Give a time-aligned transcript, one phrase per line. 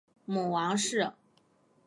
[0.25, 1.11] 母王氏。